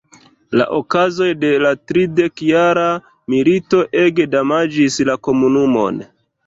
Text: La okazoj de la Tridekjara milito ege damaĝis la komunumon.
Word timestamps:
La 0.59 0.65
okazoj 0.77 1.27
de 1.43 1.51
la 1.65 1.73
Tridekjara 1.91 2.89
milito 3.35 3.85
ege 4.07 4.31
damaĝis 4.37 5.03
la 5.13 5.23
komunumon. 5.29 6.07